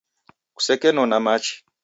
Kusekenona 0.55 1.17
machi. 1.25 1.53